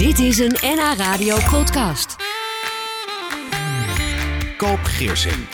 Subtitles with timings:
[0.00, 2.16] Dit is een NH Radio podcast.
[4.56, 5.48] Koop Geersing.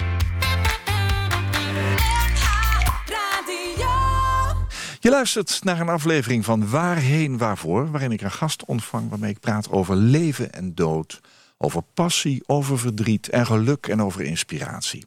[5.01, 7.90] Je luistert naar een aflevering van Waarheen Waarvoor...
[7.90, 11.20] waarin ik een gast ontvang waarmee ik praat over leven en dood...
[11.58, 15.04] over passie, over verdriet en geluk en over inspiratie.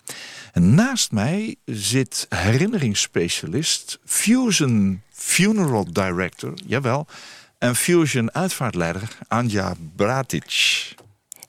[0.54, 4.00] En naast mij zit herinneringsspecialist...
[4.06, 7.08] Fusion Funeral Director, jawel...
[7.60, 10.98] en Fusion uitvaartleider Anja Bratic.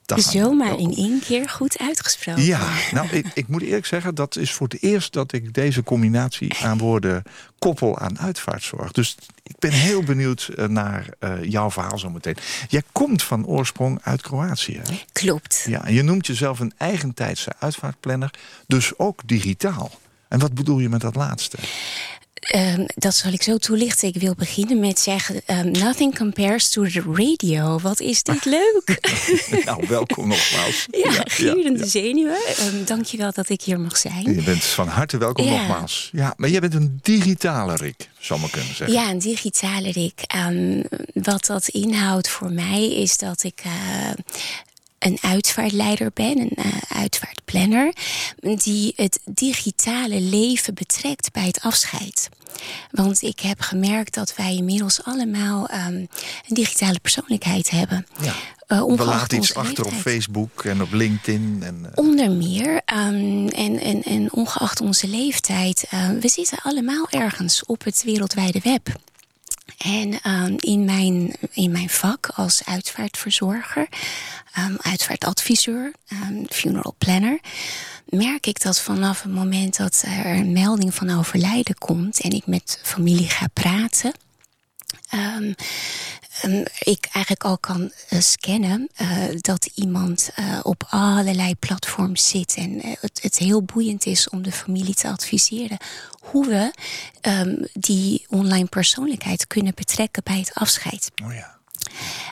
[0.05, 0.19] Dag.
[0.19, 2.43] Zomaar in één keer goed uitgesproken.
[2.43, 5.83] Ja, nou, ik, ik moet eerlijk zeggen, dat is voor het eerst dat ik deze
[5.83, 7.23] combinatie aan woorden
[7.59, 8.91] koppel aan uitvaartzorg.
[8.91, 12.37] Dus ik ben heel benieuwd eh, naar eh, jouw verhaal zometeen.
[12.67, 14.81] Jij komt van oorsprong uit Kroatië.
[14.83, 15.01] Hè?
[15.11, 15.63] Klopt.
[15.67, 18.33] Ja, en je noemt jezelf een eigentijdse uitvaartplanner,
[18.67, 19.91] dus ook digitaal.
[20.27, 21.57] En wat bedoel je met dat laatste?
[22.55, 24.07] Um, dat zal ik zo toelichten.
[24.07, 27.79] Ik wil beginnen met zeggen: um, Nothing compares to the radio.
[27.79, 28.99] Wat is dit leuk?
[29.65, 30.87] nou, welkom nogmaals.
[31.03, 31.85] ja, ja gierende ja, ja.
[31.85, 32.39] zenuwen.
[32.59, 34.35] Um, Dank je wel dat ik hier mag zijn.
[34.35, 35.51] Je bent van harte welkom ja.
[35.51, 36.09] nogmaals.
[36.11, 38.97] Ja, maar jij bent een digitale Rick, zou maar kunnen zeggen.
[38.97, 40.21] Ja, een digitale Rick.
[41.13, 43.63] wat dat inhoudt voor mij is dat ik.
[43.65, 43.71] Uh,
[45.01, 47.93] een uitvaartleider ben, een uh, uitvaartplanner,
[48.39, 52.29] die het digitale leven betrekt bij het afscheid.
[52.91, 56.07] Want ik heb gemerkt dat wij inmiddels allemaal um, een
[56.47, 58.07] digitale persoonlijkheid hebben.
[58.21, 58.33] Ja.
[58.67, 59.87] Uh, We laten iets achter leeftijd.
[59.87, 61.61] op Facebook en op LinkedIn.
[61.63, 61.87] En, uh...
[61.95, 62.73] Onder meer.
[62.73, 65.87] Um, en, en, en ongeacht onze leeftijd.
[65.93, 68.99] Uh, we zitten allemaal ergens op het wereldwijde web.
[69.77, 73.87] En um, in, mijn, in mijn vak als uitvaartverzorger,
[74.57, 77.39] um, uitvaartadviseur, um, funeral planner,
[78.05, 82.45] merk ik dat vanaf het moment dat er een melding van overlijden komt en ik
[82.45, 84.13] met familie ga praten,
[85.13, 85.55] um,
[86.45, 92.55] um, ik eigenlijk al kan uh, scannen uh, dat iemand uh, op allerlei platforms zit.
[92.55, 95.77] En het, het, heel boeiend is om de familie te adviseren
[96.19, 96.73] hoe we
[97.73, 101.11] die online persoonlijkheid kunnen betrekken bij het afscheid.
[101.23, 101.60] Oh ja.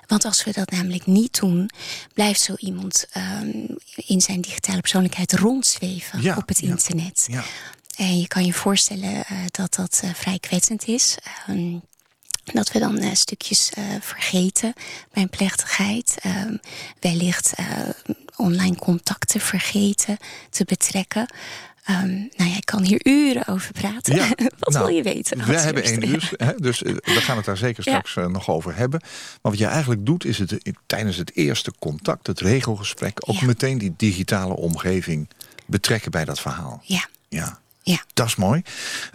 [0.08, 1.70] Want als we dat namelijk niet doen,
[2.14, 7.25] blijft zo iemand um, in zijn digitale persoonlijkheid rondzweven ja, op het ja, internet.
[7.31, 7.44] Ja.
[7.96, 11.18] En je kan je voorstellen uh, dat dat uh, vrij kwetsend is.
[11.50, 11.81] Um,
[12.44, 14.74] dat we dan uh, stukjes vergeten
[15.12, 16.18] bij een plechtigheid.
[16.25, 16.44] Uh,
[17.00, 17.53] wellicht
[18.36, 20.18] online contacten vergeten
[20.50, 21.34] te betrekken.
[21.89, 24.16] Um, nou ja, ik kan hier uren over praten.
[24.16, 24.27] Ja,
[24.59, 25.45] wat nou, wil je weten?
[25.45, 28.27] We hebben één uur, hè, dus we gaan het daar zeker straks ja.
[28.27, 29.00] nog over hebben.
[29.41, 33.45] Maar wat je eigenlijk doet, is het tijdens het eerste contact, het regelgesprek, ook ja.
[33.45, 35.29] meteen die digitale omgeving
[35.66, 36.81] betrekken bij dat verhaal.
[36.83, 37.07] Ja.
[37.29, 37.59] Ja.
[37.81, 38.03] Ja.
[38.13, 38.61] Dat is mooi.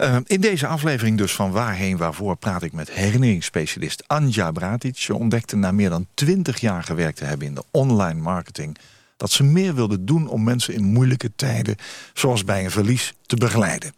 [0.01, 4.99] Uh, in deze aflevering dus van Waarheen Waarvoor praat ik met herinneringsspecialist Anja Bratic.
[4.99, 8.79] Ze ontdekte na meer dan twintig jaar gewerkt te hebben in de online marketing...
[9.17, 11.77] dat ze meer wilde doen om mensen in moeilijke tijden,
[12.15, 13.93] zoals bij een verlies, te begeleiden.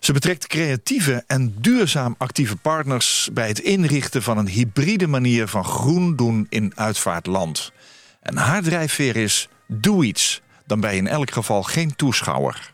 [0.00, 3.28] Ze betrekt creatieve en duurzaam actieve partners...
[3.32, 7.72] bij het inrichten van een hybride manier van groen doen in uitvaartland.
[8.20, 10.42] En haar drijfveer is, doe iets.
[10.66, 12.72] Dan ben je in elk geval geen toeschouwer.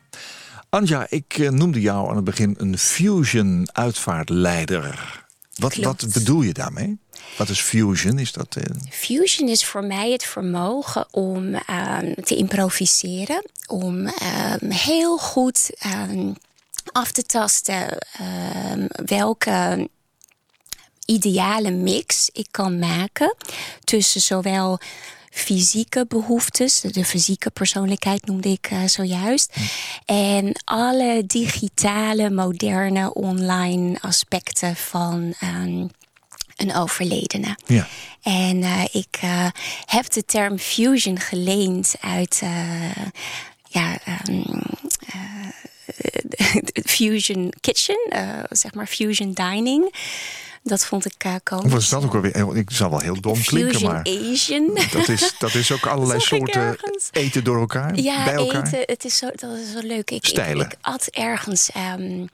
[0.69, 5.25] Anja, ik uh, noemde jou aan het begin een fusion uitvaartleider.
[5.55, 6.99] Wat, wat bedoel je daarmee?
[7.37, 8.19] Wat is fusion?
[8.19, 8.65] Is dat, uh...
[8.91, 13.45] Fusion is voor mij het vermogen om uh, te improviseren.
[13.67, 14.09] Om
[14.69, 15.71] heel goed
[16.93, 17.99] af te tasten
[19.07, 19.89] welke
[21.05, 23.35] ideale mix ik kan maken
[23.85, 24.79] tussen zowel
[25.31, 26.81] fysieke behoeftes.
[26.81, 29.55] De fysieke persoonlijkheid noemde ik uh, zojuist.
[29.55, 29.63] Hm.
[30.05, 35.91] En alle digitale, moderne, online aspecten van um,
[36.59, 37.57] een overledene.
[37.67, 37.87] Ja.
[38.23, 39.47] En uh, ik uh,
[39.85, 42.43] heb de term fusion geleend uit
[43.69, 43.99] ja,
[44.29, 44.63] um,
[46.95, 47.99] Fusion Kitchen,
[48.49, 49.93] zeg maar Fusion Dining.
[50.63, 51.73] Dat vond ik uh, komisch.
[51.73, 52.57] Wat is dat ook alweer?
[52.57, 54.07] Ik zal wel heel dom Fusion klinken, maar...
[54.31, 54.79] Asian.
[54.93, 56.77] Dat is, dat is ook allerlei soorten
[57.11, 58.67] eten door elkaar, ja, bij elkaar?
[58.67, 60.11] eten, het is zo, dat is zo leuk.
[60.11, 60.67] Ik, Stijlen.
[60.67, 62.29] Ik, ik at ergens um,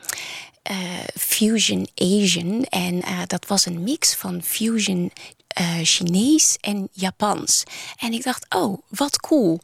[0.70, 0.76] uh,
[1.14, 2.64] Fusion Asian.
[2.64, 5.12] En uh, dat was een mix van Fusion
[5.60, 7.62] uh, Chinees en Japans.
[7.98, 9.60] En ik dacht, oh, wat cool.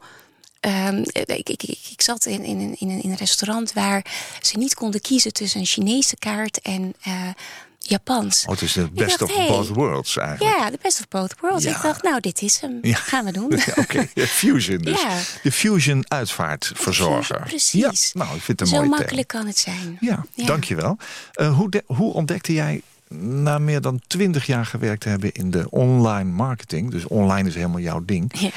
[0.65, 4.05] Um, ik, ik, ik, zat in, in, in, in een restaurant waar
[4.41, 6.95] ze niet konden kiezen tussen een Chinese kaart en
[7.91, 8.43] Japans.
[8.45, 10.57] Oh, het is de best dacht, of hey, both worlds eigenlijk.
[10.57, 11.63] Ja, de best of both worlds.
[11.63, 11.75] Ja.
[11.75, 12.77] Ik dacht, nou, dit is hem.
[12.81, 12.95] Ja.
[12.95, 13.49] Gaan we doen.
[13.65, 13.81] Ja, Oké,
[14.15, 14.27] okay.
[14.27, 15.01] fusion dus.
[15.43, 17.41] De fusion uitvaartverzorger.
[17.41, 18.11] Precies.
[18.11, 19.97] Ja, nou, ik vind het een Zo mooie makkelijk kan het zijn.
[19.99, 20.45] Ja, Ja.
[20.45, 20.97] dankjewel.
[21.35, 22.81] Uh, hoe, de, hoe ontdekte jij
[23.17, 26.91] na meer dan twintig jaar gewerkt te hebben in de online marketing...
[26.91, 28.31] dus online is helemaal jouw ding...
[28.39, 28.49] Ja.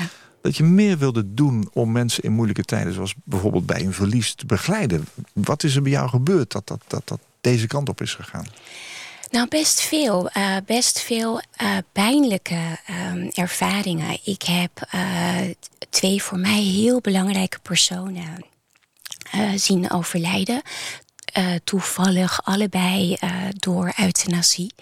[0.42, 2.92] dat je meer wilde doen om mensen in moeilijke tijden...
[2.92, 5.06] zoals bijvoorbeeld bij een verlies te begeleiden.
[5.32, 8.46] Wat is er bij jou gebeurd dat dat, dat, dat deze kant op is gegaan?
[9.34, 10.30] Nou, best veel.
[10.36, 12.78] Uh, best veel uh, pijnlijke
[13.12, 14.18] um, ervaringen.
[14.24, 15.36] Ik heb uh,
[15.90, 18.44] twee voor mij heel belangrijke personen
[19.54, 20.62] zien overlijden.
[21.64, 23.16] toevallig allebei
[23.50, 24.74] door euthanasie.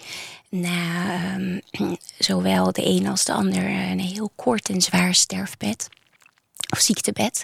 [0.49, 1.61] Na um,
[2.17, 5.89] zowel de een als de ander een heel kort en zwaar sterfbed.
[6.69, 7.43] Of ziektebed.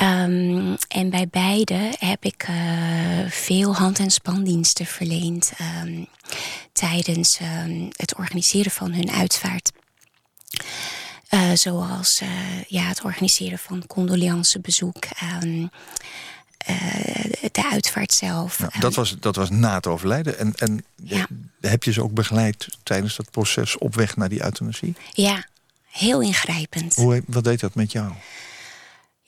[0.00, 2.56] Um, en bij beide heb ik uh,
[3.28, 5.52] veel hand- en spandiensten verleend
[5.84, 6.06] um,
[6.72, 9.72] tijdens um, het organiseren van hun uitvaart.
[11.30, 15.04] Uh, zoals uh, ja, het organiseren van condoleancebezoek,
[17.52, 18.58] de uitvaart zelf.
[18.58, 20.38] Ja, dat, was, dat was na het overlijden.
[20.38, 21.26] En, en ja.
[21.60, 24.94] heb je ze ook begeleid tijdens dat proces op weg naar die euthanasie?
[25.12, 25.46] Ja,
[25.90, 26.94] heel ingrijpend.
[26.94, 28.12] Hoe, wat deed dat met jou?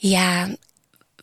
[0.09, 0.49] Ja,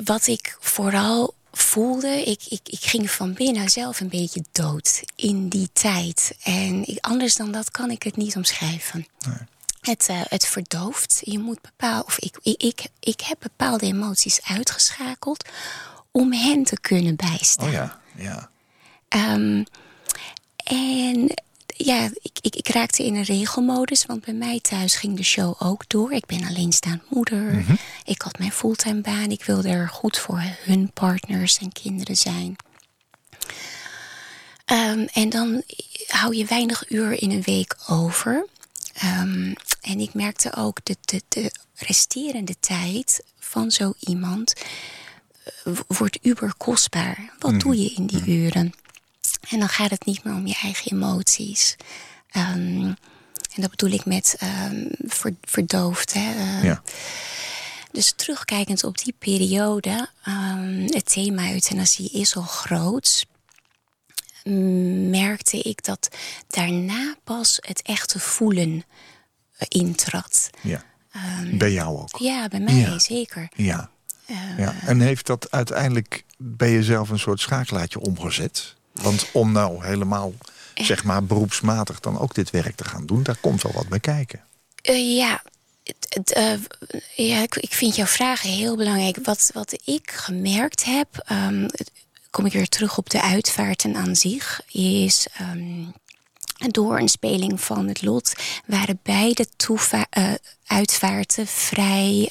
[0.03, 5.47] wat ik vooral voelde, ik, ik, ik ging van binnen zelf een beetje dood in
[5.47, 6.35] die tijd.
[6.43, 9.07] En ik, anders dan dat kan ik het niet omschrijven.
[9.27, 9.35] Nee.
[9.81, 11.21] Het, uh, het verdooft.
[11.23, 15.49] Je moet bepalen, of ik, ik, ik, ik heb bepaalde emoties uitgeschakeld
[16.11, 17.67] om hen te kunnen bijstaan.
[17.67, 18.49] Oh ja, ja.
[19.33, 19.63] Um,
[20.63, 21.43] en
[21.85, 24.05] ja, ik, ik, ik, raakte in een regelmodus.
[24.05, 26.13] Want bij mij thuis ging de show ook door.
[26.13, 27.41] Ik ben alleenstaand moeder.
[27.41, 27.77] Mm -hmm.
[28.03, 29.31] Ik had mijn fulltime baan.
[29.31, 32.55] Ik wilde er goed voor hun partners en kinderen zijn.
[34.65, 35.63] Um, en dan
[36.07, 38.47] hou je weinig uur in een week over.
[39.03, 44.53] Um, en ik merkte ook de, de, de resterende tijd van zo iemand
[45.65, 47.33] uh, wordt uber kostbaar.
[47.39, 48.73] Wat mm doe je in die uren?
[49.49, 51.75] En dan gaat het niet meer om je eigen emoties.
[52.35, 52.95] Um,
[53.55, 56.13] en dat bedoel ik met um, ver, verdoofd.
[56.13, 56.33] Hè?
[56.33, 56.81] Uh, ja.
[57.91, 63.25] Dus terugkijkend op die periode, um, het thema euthanasie is al groot.
[65.09, 66.07] Merkte ik dat
[66.47, 68.81] daarna pas het echte voelen uh,
[69.67, 70.49] intrad.
[70.61, 70.83] Ja.
[71.53, 72.17] bij jou ook?
[72.17, 72.99] Ja, bij mij ja.
[72.99, 73.49] zeker.
[73.55, 73.89] Ja.
[74.27, 74.75] Uh, ja.
[74.85, 78.75] En heeft dat uiteindelijk bij jezelf een soort schakelaartje omgezet?
[78.91, 80.33] Want om nou helemaal,
[80.75, 83.99] zeg maar, beroepsmatig dan ook dit werk te gaan doen, daar komt wel wat bij
[83.99, 84.43] kijken.
[84.89, 85.41] Uh, ja,
[86.37, 86.53] uh,
[87.15, 89.17] ja ik, vind jouw vragen heel belangrijk.
[89.23, 91.67] Wat, wat ik gemerkt heb, um,
[92.29, 95.27] kom ik weer terug op de uitvaarten aan zich, is.
[95.41, 95.93] Um,
[96.69, 98.33] door een speling van het lot
[98.65, 99.47] waren beide
[100.17, 100.33] uh,
[100.65, 102.29] uitvaarten vrij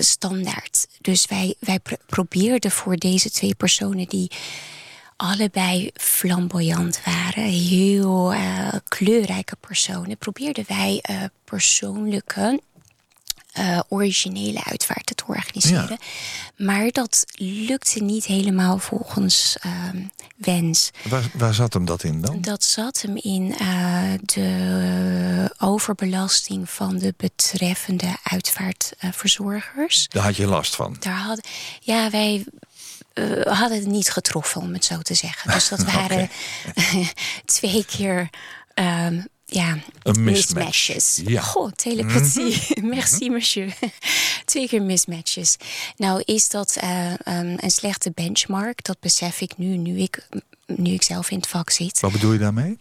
[0.00, 0.86] standaard.
[1.00, 4.30] Dus wij, wij pr probeerden voor deze twee personen die
[5.16, 12.60] allebei flamboyant waren, heel uh, kleurrijke personen, probeerden wij uh, persoonlijke
[13.58, 15.98] uh, originele uitvaarten te organiseren.
[16.00, 16.64] Ja.
[16.64, 19.72] Maar dat lukte niet helemaal volgens uh,
[20.36, 20.90] wens.
[21.08, 22.40] Waar, waar, zat hem dat in dan?
[22.40, 30.08] Dat zat hem in uh, de overbelasting van de betreffende uitvaartverzorgers.
[30.08, 30.96] Daar had je last van?
[31.00, 31.48] Daar had,
[31.80, 32.44] ja, wij
[33.14, 35.52] uh, hadden het niet getroffen, om het zo te zeggen.
[35.52, 36.30] Dus dat waren
[37.44, 38.30] twee keer
[38.74, 41.20] um, ja, een mismatches.
[41.24, 41.40] Ja.
[41.40, 42.62] Goh, telepathie.
[42.74, 42.88] Mm.
[42.94, 43.74] Merci, monsieur.
[44.44, 45.56] Twee keer mismatches.
[45.96, 48.84] Nou is dat uh, um, een slechte benchmark.
[48.84, 50.28] Dat besef ik nu, nu ik,
[50.66, 52.00] nu ik zelf in het vak zit.
[52.00, 52.78] Wat bedoel je daarmee?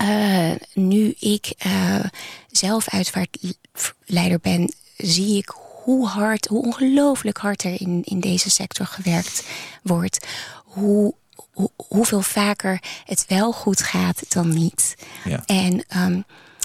[0.00, 2.04] Uh, nu ik uh,
[2.50, 5.52] zelf uitvaartleider ben, zie ik
[5.84, 9.44] hoe hard, hoe ongelooflijk hard er in, in deze sector gewerkt
[9.82, 10.26] wordt.
[10.64, 11.14] Hoe
[11.52, 14.94] hoe, hoeveel vaker het wel goed gaat dan niet.
[15.24, 15.42] Ja.
[15.46, 16.24] En um,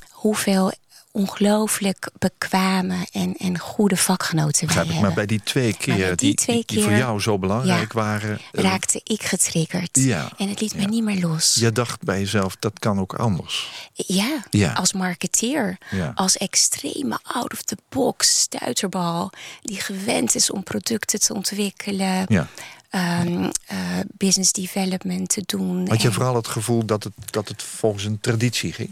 [0.10, 0.72] hoeveel
[1.14, 5.02] ongelooflijk bekwame en, en goede vakgenoten wij hebben.
[5.02, 8.00] Maar bij die twee keer, die, die, twee keer, die, voor jou zo belangrijk ja,
[8.00, 8.40] waren...
[8.52, 9.90] raakte ik getriggerd.
[9.92, 10.78] Ja, en het liet ja.
[10.78, 11.56] mij niet meer los.
[11.60, 13.70] Je dacht bij jezelf, dat kan ook anders.
[13.94, 14.74] Ja, ja.
[14.74, 15.78] als marketeer.
[16.16, 19.32] Als extreme out-of-the-box stuiterbal...
[19.62, 22.48] die gewend is om producten te ontwikkelen...
[22.96, 25.88] Um, uh, business development te doen.
[25.90, 26.14] Had je en...
[26.14, 28.90] vooral het gevoel dat het, dat het volgens een traditie ging?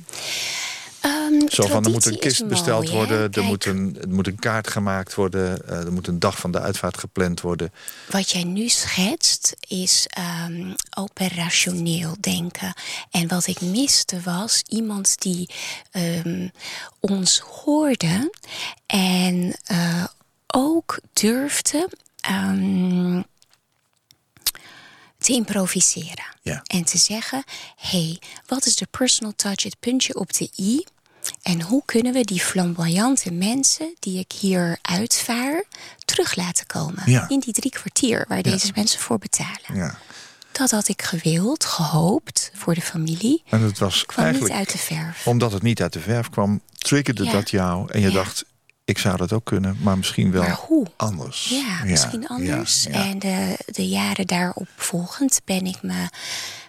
[1.06, 4.40] Um, Zo van, er moet een kist besteld worden, er moet, een, er moet een
[4.40, 5.62] kaart gemaakt worden...
[5.70, 7.72] Uh, er moet een dag van de uitvaart gepland worden.
[8.10, 10.08] Wat jij nu schetst is
[10.48, 12.74] um, operationeel denken.
[13.12, 15.50] En wat ik miste was iemand die
[16.26, 16.52] um,
[17.00, 18.32] ons hoorde...
[18.86, 20.06] en uh,
[20.48, 21.90] ook durfde
[25.22, 26.26] te improviseren.
[26.42, 26.62] Ja.
[26.66, 27.44] En te zeggen:
[27.76, 30.86] hey, wat is de personal touch, het puntje op de i?
[31.42, 35.64] En hoe kunnen we die flamboyante mensen die ik hier uitvaar
[36.06, 37.30] terug laten komen Ja.
[37.30, 39.76] in die drie kwartier waar deze mensen voor betalen?
[39.76, 39.98] Ja.
[40.52, 43.44] Dat had ik gewild, gehoopt voor de familie.
[43.50, 45.28] En het was Kwam eigenlijk, niet uit de verf.
[45.28, 47.92] omdat het niet uit de verf kwam, triggerde dat jou.
[47.92, 48.46] En je dacht,
[48.92, 50.88] ik zou dat ook kunnen, maar misschien wel Maar hoe?
[50.98, 51.48] anders.
[51.50, 52.84] Ja, misschien anders.
[52.84, 53.06] ja, ja.
[53.10, 56.08] En de, de jaren daarop volgend ben ik me.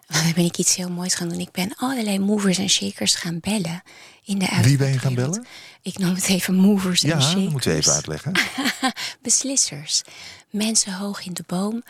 [0.07, 1.41] Dan ben ik iets heel moois gaan doen.
[1.41, 3.83] Ik ben allerlei movers en shakers gaan bellen.
[4.25, 5.47] In de Wie ben je gaan bellen?
[5.83, 7.43] Ik noem het even movers Ja, en shakers.
[7.43, 8.33] dat moet je even uitleggen.
[9.23, 10.03] Beslissers.
[10.51, 11.83] Mensen hoog in de boom.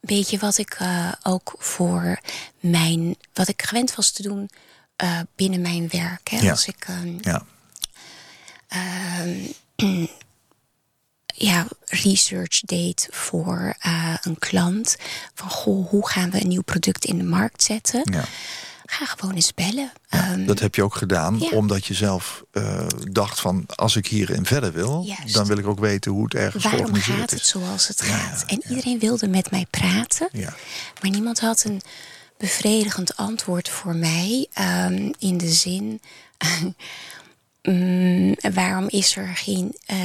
[0.00, 2.18] Weet je wat ik eh, ook voor
[2.60, 3.16] mijn.
[3.32, 4.50] wat ik gewend was te doen
[4.96, 6.28] eh, binnen mijn werk.
[6.30, 6.38] Hè?
[6.40, 6.50] Ja.
[6.50, 6.84] Als ik.
[6.86, 7.42] ehm, Ja.
[11.34, 14.96] ja, research deed voor eh, een klant.
[15.34, 18.02] Van goh, hoe gaan we een nieuw product in de markt zetten?
[18.12, 18.24] Ja.
[18.90, 19.92] Ga gewoon eens bellen.
[20.08, 21.48] Ja, Ehm, dat heb je ook gedaan, ja.
[21.48, 23.64] omdat je zelf eh, dacht van...
[23.66, 25.34] als ik hierin verder wil, Juist.
[25.34, 27.48] dan wil ik ook weten hoe het ergens waarom georganiseerd gaat het is.
[27.48, 28.44] zoals het gaat?
[28.46, 30.28] en iedereen wilde met mij praten.
[30.32, 30.54] Ja.
[31.02, 31.80] Maar niemand had een
[32.38, 34.46] bevredigend antwoord voor mij.
[34.52, 36.00] ehm, in de zin,
[37.72, 39.96] mm, waarom is er geen eh,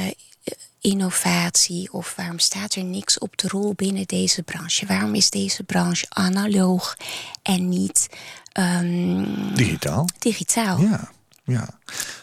[0.80, 4.86] innovatie of waarom staat er niks op de rol binnen deze branche?
[4.86, 6.96] Waarom is deze branche analoog
[7.42, 8.08] en niet
[8.52, 10.08] ehm, Digitaal.
[10.18, 10.80] digitaal?
[10.80, 11.10] Ja,
[11.44, 11.68] ja.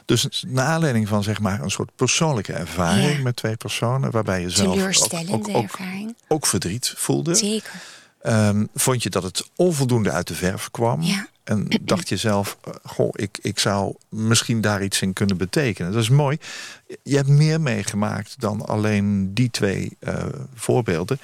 [0.05, 3.21] Dus naar aanleiding van zeg maar een soort persoonlijke ervaring Ja.
[3.24, 5.77] met twee personen, waarbij je zelf ook, ook,
[6.27, 7.71] ook verdriet voelde, Zeker.
[8.21, 11.01] Ehm, vond je dat het onvoldoende uit de verf kwam.
[11.01, 11.27] Ja.
[11.43, 15.91] En dacht je zelf, eh, goh, ik, ik zou misschien daar iets in kunnen betekenen.
[15.91, 16.38] Dat is mooi.
[17.03, 21.19] Je hebt meer meegemaakt dan alleen die twee eh, voorbeelden.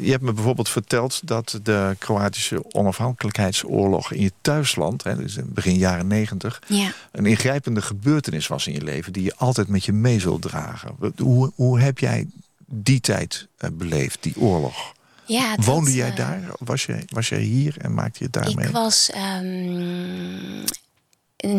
[0.00, 5.50] Je hebt me bijvoorbeeld verteld dat de Kroatische onafhankelijkheidsoorlog in je thuisland, hè, dus in
[5.52, 6.92] begin jaren negentig, Ja.
[7.12, 10.96] een ingrijpende gebeurtenis was in je leven die je altijd met je mee zult dragen.
[11.16, 12.26] Hoe, hoe heb jij
[12.66, 14.94] die tijd eh, beleefd, die oorlog?
[15.26, 16.42] Ja, dat, Woonde jij eh, daar?
[16.58, 18.66] Was je, was jij hier en maakte je het daarmee?
[18.66, 19.10] Ik was.
[19.10, 20.64] ehm,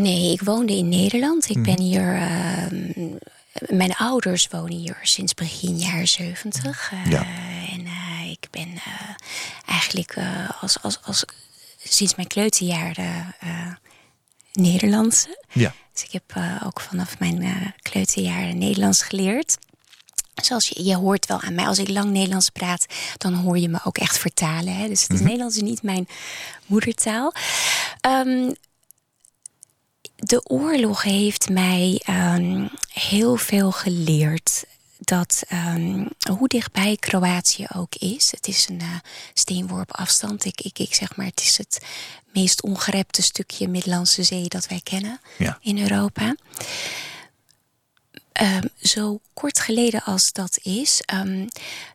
[0.02, 1.50] nee, ik woonde in Nederland.
[1.50, 2.16] Ik ben hier.
[2.16, 2.92] ehm,
[3.78, 6.92] mijn ouders wonen hier sinds begin jaren zeventig.
[7.10, 7.26] Ja.
[7.72, 8.70] En eh, ik ben
[9.66, 10.16] eigenlijk
[10.62, 11.26] als, als, als,
[11.84, 13.36] sinds mijn kleuterjaren
[14.54, 15.44] Nederlandse.
[15.52, 19.58] Ja, Dus ik heb ook vanaf mijn kleuterjaren Nederlands geleerd.
[20.42, 22.86] Zoals je, je hoort wel aan mij, als ik lang Nederlands praat,
[23.18, 24.76] dan hoor je me ook echt vertalen.
[24.76, 24.88] Hè?
[24.88, 26.08] Dus het is Nederlands is niet mijn
[26.66, 27.34] moedertaal.
[28.02, 28.52] Ehm,
[30.16, 34.64] de oorlog heeft mij ehm, heel veel geleerd.
[35.00, 38.32] Dat ehm, hoe dichtbij Kroatië ook is.
[38.32, 38.88] Het is een eh,
[39.34, 40.46] steenworp afstand.
[40.46, 41.80] Ik, ik, ik zeg maar, het is het
[42.34, 45.58] meest ongerepte stukje Middellandse Zee dat wij kennen ja.
[45.62, 46.36] in Europa.
[48.38, 51.48] Ehm, zo kort geleden als dat is, ehm,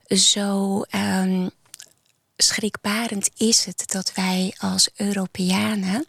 [0.09, 1.49] zo ehm,
[2.37, 6.07] schrikbarend is het dat wij als Europeanen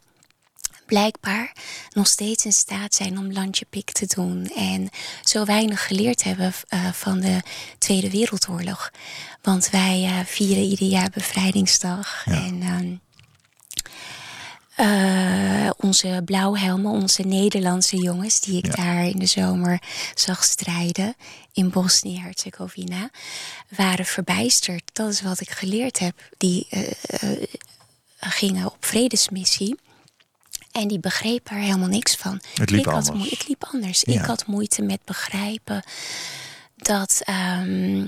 [0.86, 1.56] blijkbaar
[1.90, 4.48] nog steeds in staat zijn om landje pik te doen.
[4.56, 4.90] En
[5.24, 7.42] zo weinig geleerd hebben eh, van de
[7.78, 8.92] Tweede Wereldoorlog.
[9.42, 12.26] Want wij eh, vieren ieder jaar bevrijdingsdag.
[12.26, 13.02] En
[14.84, 18.40] eh, onze blauwhelmen, onze Nederlandse jongens...
[18.40, 18.84] die ik Ja.
[18.84, 19.82] daar in de zomer
[20.16, 21.16] zag strijden
[21.54, 23.10] in Bosnië-Herzegovina...
[23.78, 24.90] waren verbijsterd.
[24.94, 26.30] Dat is wat ik geleerd heb.
[26.38, 27.48] Die eh, eh,
[28.20, 29.80] gingen op vredesmissie...
[30.72, 32.42] En die begreep er helemaal niks van.
[32.54, 33.30] Het liep ik had anders.
[33.30, 34.02] het liep anders.
[34.06, 34.14] Ja.
[34.14, 35.84] Ik had moeite met begrijpen
[36.76, 37.22] dat.
[37.24, 38.08] ehm,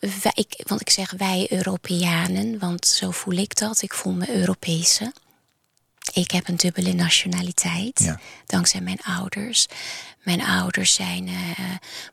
[0.00, 3.82] wij, ik, want ik zeg wij Europeanen, want zo voel ik dat.
[3.82, 5.12] Ik voel me Europese.
[6.16, 8.20] Ik heb een dubbele nationaliteit, Ja.
[8.46, 9.66] dankzij mijn ouders.
[10.22, 11.64] Mijn ouders zijn, eh,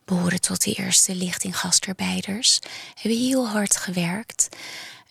[0.05, 2.59] behoren tot de eerste lichting-gastarbeiders.
[3.01, 4.49] Hebben heel hard gewerkt.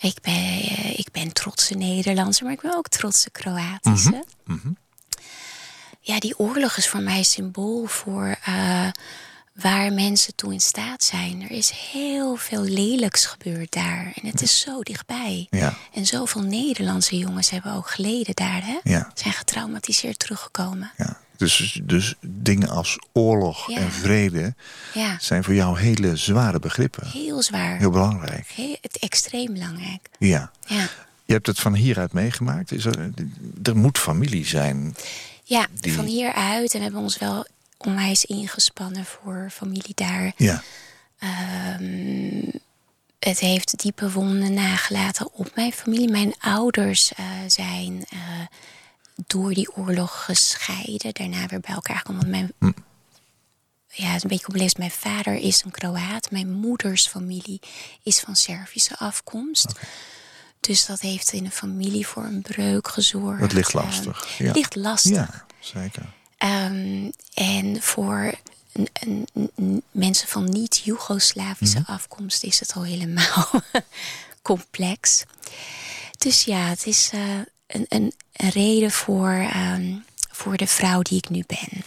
[0.00, 4.24] Ik ben, eh, ik ben trotse Nederlandse, maar ik ben ook trotse Kroatische.
[6.00, 8.88] Ja, die oorlog is voor mij symbool voor eh,
[9.54, 11.42] waar mensen toe in staat zijn.
[11.42, 14.12] Er is heel veel lelijks gebeurd daar.
[14.22, 15.46] En het is zo dichtbij.
[15.50, 15.74] Ja.
[15.92, 18.64] En zoveel Nederlandse jongens hebben ook geleden daar.
[18.64, 18.78] Hè?
[18.82, 19.10] Ja.
[19.14, 20.90] Zijn getraumatiseerd teruggekomen.
[20.96, 21.20] ja.
[21.36, 23.76] Dus, dus dingen als oorlog Ja.
[23.76, 24.54] en vrede
[24.94, 27.06] Ja, zijn voor jou hele zware begrippen.
[27.10, 27.78] heel zwaar.
[27.78, 28.46] Heel belangrijk.
[28.54, 30.08] Heel, het extreem belangrijk.
[30.18, 30.50] Ja.
[30.66, 30.88] Ja.
[31.24, 32.72] Je hebt het van hieruit meegemaakt.
[32.72, 33.10] Is er,
[33.62, 34.96] er moet familie zijn.
[35.44, 36.72] Ja, Die- van hieruit.
[36.72, 37.46] En we hebben ons wel
[37.86, 40.32] onwijs ingespannen voor familie daar.
[40.36, 40.62] Ja.
[41.18, 42.48] Ehm,
[43.18, 46.10] het heeft diepe wonden nagelaten op mijn familie.
[46.10, 48.20] Mijn ouders uh, zijn uh,
[49.26, 51.12] door die oorlog gescheiden.
[51.14, 52.20] Daarna weer bij elkaar gekomen.
[52.20, 52.80] Want mijn, Hm.
[53.88, 54.74] ja, het is een beetje complex.
[54.74, 56.30] Mijn vader is een Kroaat.
[56.30, 57.60] Mijn moeders familie
[58.02, 59.72] is van Servische afkomst.
[60.60, 63.40] Dus dat heeft in de familie voor een breuk gezorgd.
[63.40, 64.38] Dat ligt Eh, lastig.
[64.38, 64.52] Ja.
[64.52, 65.12] Ligt lastig.
[65.12, 66.06] Ja, zeker.
[66.42, 68.34] Ehm, en voor
[68.72, 71.90] een, een- een- mensen van niet-Jugoslavische Mhm.
[71.92, 73.50] afkomst is het al helemaal
[74.42, 75.24] complex.
[76.18, 77.20] Dus ja, het is eh,
[77.66, 79.94] een, een, een reden voor, ehm,
[80.30, 81.84] voor de vrouw die ik nu ben.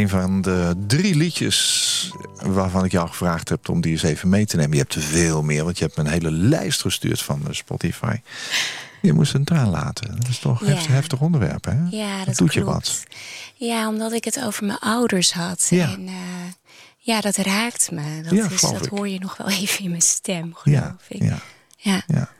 [0.00, 2.10] Een van de drie liedjes
[2.42, 4.72] waarvan ik jou gevraagd heb om die eens even mee te nemen.
[4.72, 7.52] Je hebt er veel meer, want je hebt me een hele lijst gestuurd van eh,
[7.54, 8.16] Spotify.
[9.02, 10.16] Je moest een traan laten.
[10.20, 10.80] Dat is toch een Ja.
[10.88, 11.74] heftig, onderwerp, hè?
[11.90, 12.74] Ja, dat, doet je klopt.
[12.74, 13.02] wat.
[13.54, 15.66] Ja, omdat ik het over mijn ouders had.
[15.70, 15.88] Ja.
[15.92, 16.14] En eh,
[16.98, 18.20] ja, dat raakt me.
[18.22, 21.22] Dat, Ja, is, dat hoor je nog wel even in mijn stem, geloof Ja, ik.
[21.22, 21.38] ja,
[21.76, 22.02] Ja.
[22.06, 22.30] ja.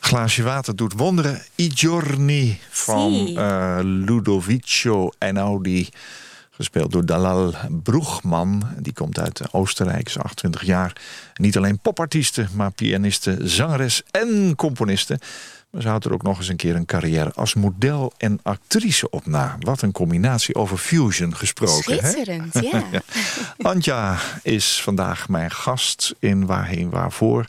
[0.00, 1.42] Glaasje water doet wonderen.
[1.56, 5.88] I giorni van eh, Ludovico Einaudi.
[6.62, 8.62] Gespeeld door Dalal Broegman.
[8.78, 10.92] Die komt uit Oostenrijk, is 28 jaar.
[11.34, 15.18] Niet alleen popartieste, maar pianiste, zangeres en componiste.
[15.70, 19.10] Maar ze houdt er ook nog eens een keer een carrière als model en actrice
[19.10, 19.56] op na.
[19.60, 21.94] Wat een combinatie over fusion gesproken.
[21.94, 22.10] hè?
[22.10, 22.82] Schitterend, ja.
[23.70, 27.46] Antja is vandaag mijn gast in Waarheen Waarvoor.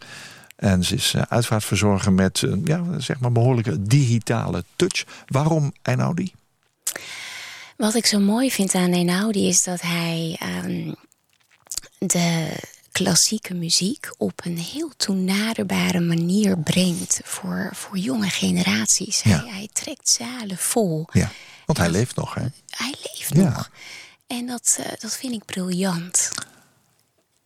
[0.55, 5.05] En ze is eh, uitvaartverzorger met eh, ja, zeg maar behoorlijke digitale touch.
[5.27, 6.33] Waarom Einaudi?
[7.83, 10.93] Wat ik zo mooi vind aan Einaudi is dat hij ehm,
[11.97, 12.55] de
[12.91, 19.21] klassieke muziek op een heel toenaderbare manier brengt voor, voor jonge generaties.
[19.21, 19.39] Ja.
[19.39, 21.07] Hij, hij trekt zalen vol.
[21.11, 21.31] Ja,
[21.65, 22.45] want hij leeft nog, hè?
[22.69, 23.43] Hij leeft Ja.
[23.43, 23.69] nog.
[24.27, 26.29] En dat, eh, dat vind ik briljant.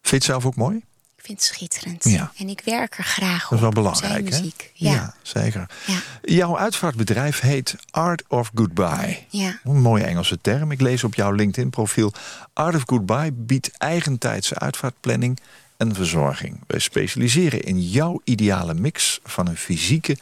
[0.02, 0.84] Vind je het zelf ook mooi?
[1.28, 2.04] Vind het schitterend.
[2.04, 2.32] Ja.
[2.38, 4.50] En ik werk er graag Dat is wel op, op belangrijk, hè?
[4.74, 5.14] Ja.
[5.22, 5.70] zeker.
[5.86, 6.00] Ja.
[6.22, 9.26] Jouw uitvaartbedrijf heet Art of Goodbye.
[9.30, 9.60] Ja.
[9.64, 10.72] Een mooie Engelse term.
[10.72, 12.14] Ik lees op jouw LinkedIn-profiel.
[12.54, 15.40] Art of Goodbye biedt eigentijdse uitvaartplanning
[15.78, 16.60] en verzorging.
[16.68, 20.18] Wij specialiseren in jouw ideale mix van een fysieke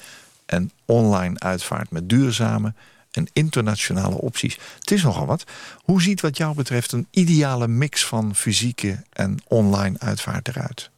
[0.46, 2.74] en online uitvaart met duurzame
[3.12, 4.58] en internationale opties.
[4.80, 5.44] Het is nogal wat.
[5.84, 10.94] Hoe ziet wat jou betreft een ideale mix van fysieke en online uitvaart eruit?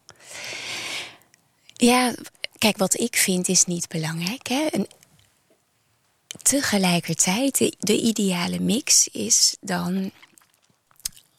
[1.73, 2.15] Ja,
[2.57, 4.47] kijk, wat ik vind is niet belangrijk.
[4.47, 4.67] Hè?
[4.71, 4.87] Een,
[6.41, 10.11] tegelijkertijd, de, de ideale mix is dan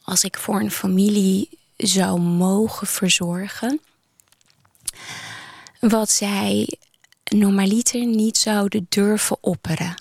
[0.02, 3.80] als ik voor een familie zou mogen verzorgen,
[5.80, 6.78] wat zij
[7.24, 9.94] normaliter niet zouden durven opperen.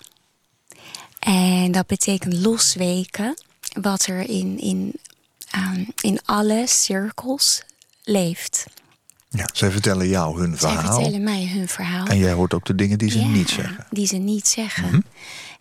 [1.18, 3.34] En dat betekent losweken
[3.80, 5.00] wat er in, in,
[6.00, 7.62] in alle cirkels
[8.02, 8.66] leeft.
[9.28, 10.82] Ja, zij vertellen jou hun verhaal.
[10.82, 12.06] Zij vertellen mij hun verhaal.
[12.06, 13.86] En jij hoort ook de dingen die ze Ja, niet zeggen.
[13.90, 14.88] Die ze niet zeggen.
[14.88, 15.00] Mhm.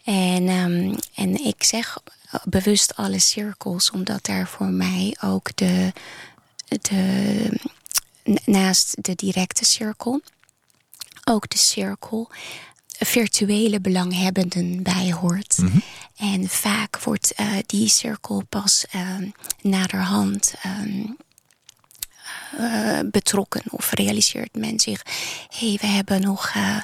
[0.03, 1.97] en, ehm, en ik zeg
[2.43, 5.93] bewust alle cirkels, omdat daar voor mij ook de,
[6.81, 7.59] de
[8.45, 10.21] naast de directe cirkel,
[11.23, 12.29] ook de cirkel
[12.99, 15.57] virtuele belanghebbenden bij hoort.
[15.57, 15.77] Mhm.
[16.15, 19.29] En vaak wordt eh, die cirkel pas ehm,
[19.61, 21.05] naderhand ehm,
[22.57, 25.01] eh, betrokken of realiseert men zich:
[25.49, 26.77] hé, hey, we hebben nog eh,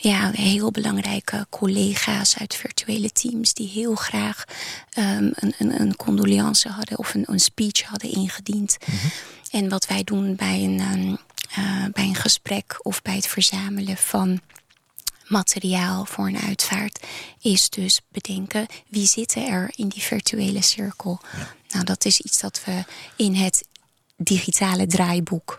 [0.00, 4.44] ja, heel belangrijke collega's uit virtuele teams die heel graag
[4.90, 8.76] ehm, een, een, een condoleance hadden of een, een speech hadden ingediend.
[9.50, 11.14] En wat wij doen bij een, ehm,
[11.50, 14.40] eh, bij een gesprek of bij het verzamelen van
[15.26, 17.06] materiaal voor een uitvaart
[17.40, 21.20] is dus bedenken wie zitten er in die virtuele cirkel.
[21.68, 22.84] Nou, dat is iets dat we
[23.16, 23.64] in het
[24.18, 25.58] digitale draaiboek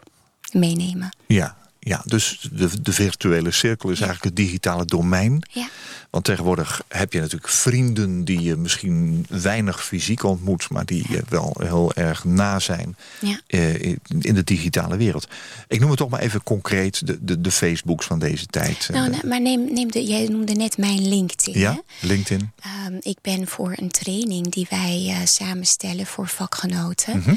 [0.52, 1.16] meenemen.
[1.28, 5.44] Ja, ja dus de, de virtuele cirkel is eigenlijk het digitale domein.
[5.52, 5.68] Ja.
[6.10, 11.22] Want tegenwoordig heb je natuurlijk vrienden die je misschien weinig fysiek ontmoet, maar die je
[11.30, 13.40] wel heel erg na zijn Ja.
[13.48, 13.82] eh,
[14.20, 15.28] in de digitale wereld.
[15.68, 18.90] Ik noem het toch maar even concreet de, de, de Facebooks van deze tijd.
[18.92, 21.60] Nou, nou, maar neem, neem de, jij noemde net mijn LinkedIn.
[21.60, 22.08] ja, hè?
[22.08, 22.52] LinkedIn.
[22.60, 27.18] Ehm, ik ben voor een training die wij eh, samenstellen voor vakgenoten.
[27.18, 27.34] Mhm.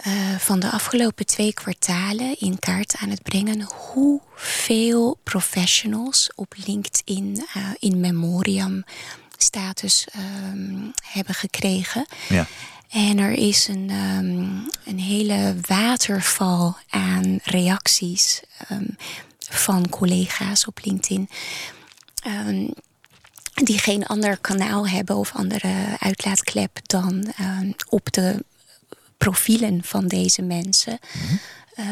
[0.00, 7.46] Eh, van de afgelopen twee kwartalen in kaart aan het brengen hoeveel professionals op LinkedIn
[7.54, 8.84] eh, in memoriam
[9.36, 12.06] status ehm, hebben gekregen.
[12.28, 12.46] Ja.
[12.90, 18.88] En er is een, ehm, een hele waterval aan reacties ehm,
[19.38, 21.28] van collega's op LinkedIn.
[23.54, 27.32] Die geen ander kanaal hebben of andere uitlaatklep dan
[27.88, 28.44] op de
[29.24, 30.98] profielen van deze mensen
[31.74, 31.84] eh,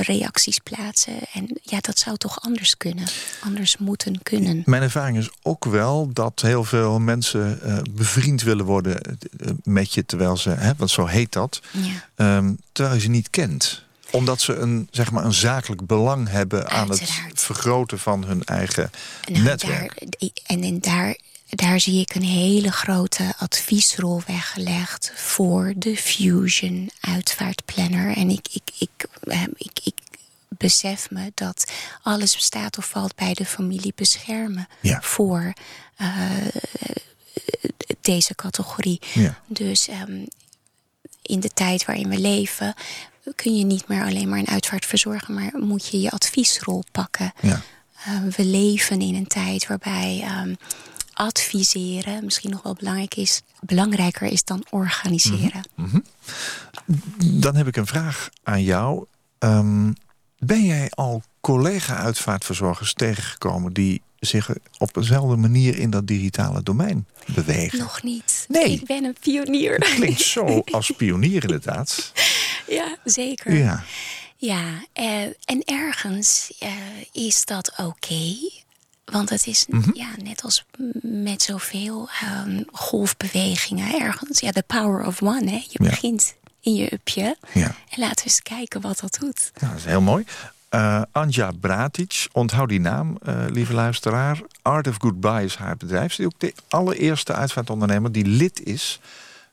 [0.00, 1.12] reacties plaatsen.
[1.32, 3.04] En ja, dat zou toch anders kunnen,
[3.44, 4.62] anders moeten kunnen.
[4.64, 9.94] Mijn ervaring is ook wel dat heel veel mensen eh, bevriend willen worden eh, met
[9.94, 11.90] je, terwijl ze, hè, want zo heet dat, Ja.
[12.14, 16.68] ehm, terwijl je ze niet kent omdat ze een, zeg maar een zakelijk belang hebben
[16.70, 17.02] aan het
[17.34, 18.90] vergroten van hun eigen
[19.30, 20.06] Nou, netwerk.
[20.18, 21.16] Daar, en en daar,
[21.50, 28.16] daar zie ik een hele grote adviesrol weggelegd voor de Fusion uitvaartplanner.
[28.16, 29.94] En ik, ik, ik, eh, ik, ik
[30.48, 35.00] besef me dat alles bestaat of valt bij de familie beschermen Ja.
[35.02, 35.52] voor
[35.96, 36.20] eh,
[38.00, 39.00] deze categorie.
[39.14, 39.38] Ja.
[39.46, 40.24] Dus ehm,
[41.22, 42.74] in de tijd waarin we leven
[43.34, 47.32] kun je niet meer alleen maar een uitvaart verzorgen, maar moet je je adviesrol pakken.
[47.40, 47.62] Ja.
[48.08, 50.56] Uh, we leven in een tijd waarbij um,
[51.20, 55.68] adviseren misschien nog wel belangrijk is, belangrijker is dan organiseren.
[55.74, 55.98] Mhm.
[57.24, 59.04] Dan heb ik een vraag aan jou.
[59.38, 59.94] Um,
[60.38, 67.78] ben jij al collega-uitvaartverzorgers tegengekomen die zich op dezelfde manier in dat digitale domein bewegen?
[67.78, 68.44] Nog niet.
[68.48, 68.70] Nee.
[68.72, 69.74] Ik ben een pionier.
[69.74, 72.12] Het klinkt zo als pionier inderdaad.
[72.66, 73.54] Ja, zeker.
[73.54, 73.84] Ja.
[74.36, 76.70] Ja, uh, en ergens uh,
[77.12, 78.36] is dat oké.
[79.10, 79.76] Want het is Mhm.
[79.76, 79.94] mm -hmm.
[79.94, 80.64] ja, net als
[81.02, 82.08] met zoveel
[82.46, 84.40] um, golfbewegingen ergens.
[84.40, 85.50] Ja, the power of one.
[85.50, 85.56] Hè?
[85.68, 85.88] Je Ja.
[85.90, 87.36] begint in je upje.
[87.54, 87.74] Ja.
[87.88, 89.50] En laten we eens kijken wat dat doet.
[89.60, 90.24] Ja, dat is heel mooi.
[90.74, 94.40] Uh, Anja Bratic, onthoud die naam, uh, lieve luisteraar.
[94.62, 96.12] Art of Goodbye is haar bedrijf.
[96.12, 99.00] Ze is ook de allereerste uitvaartondernemer die lid is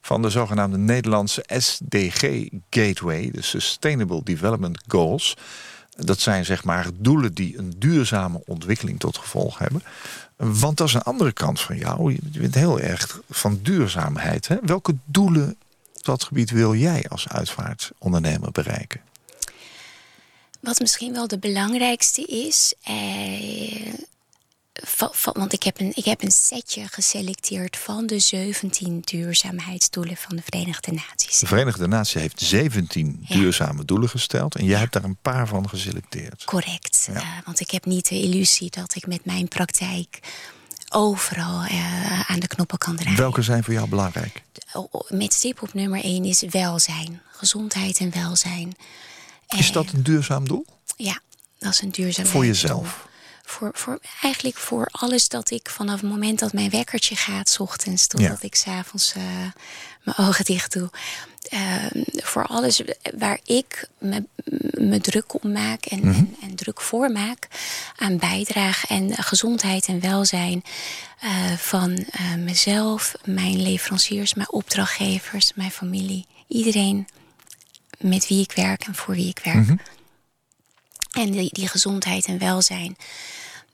[0.02, 5.38] van de zogenaamde Nederlandse SDG Gateway, de Sustainable Development Goals.
[5.98, 9.84] Dat zijn zeg maar doelen die een duurzame ontwikkeling tot gevolg hebben.
[10.36, 12.12] Want dat is een andere kant van jou.
[12.32, 14.48] Je bent heel erg van duurzaamheid.
[14.48, 14.56] Hè?
[14.62, 15.58] Welke doelen
[15.98, 19.02] op dat gebied wil jij als uitvaartondernemer bereiken?
[20.60, 22.74] Wat misschien wel de belangrijkste is.
[22.84, 23.94] Eh,
[24.84, 30.18] van, van, want ik heb, een, ik heb een setje geselecteerd van de 17 duurzaamheidsdoelen
[30.18, 31.40] van de Verenigde Naties.
[31.40, 33.36] De Verenigde Naties heeft 17 ja.
[33.36, 34.56] duurzame doelen gesteld.
[34.56, 36.44] En jij hebt daar een paar van geselecteerd.
[36.44, 37.08] Correct.
[37.14, 37.16] Ja.
[37.16, 40.20] Uh, want ik heb niet de illusie dat ik met mijn praktijk
[40.90, 43.18] overal uh, aan de knoppen kan draaien.
[43.18, 44.44] Welke zijn voor jou belangrijk?
[45.08, 47.22] Met stip op nummer 1 is welzijn.
[47.32, 48.76] Gezondheid en welzijn.
[49.48, 50.66] Is dat een duurzaam doel?
[50.98, 51.20] Ja,
[51.60, 53.08] dat is een duurzaam Voor jezelf?
[53.50, 57.60] Voor, voor, eigenlijk voor alles dat ik vanaf het moment dat mijn wekkertje gaat, s
[57.60, 59.24] ochtends, totdat ik s'avonds uh,
[60.04, 60.90] mijn ogen dicht doe.
[61.54, 62.82] Uh, voor alles
[63.18, 64.24] waar ik me,
[64.72, 66.36] me druk om maak en, mm -hmm.
[66.42, 67.48] en, en, druk voor maak
[67.96, 70.64] aan bijdrage en gezondheid en welzijn
[71.24, 72.06] uh, van
[72.38, 77.08] mezelf, mijn leveranciers, mijn opdrachtgevers, mijn familie, iedereen
[77.98, 79.56] met wie ik werk en voor wie ik werk.
[79.56, 79.80] Mm -hmm.
[81.18, 82.98] En die, die, gezondheid en welzijn,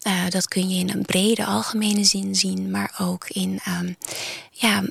[0.08, 3.98] uh, dat kun je in een brede algemene zin zien, maar ook in um,
[4.52, 4.84] ja,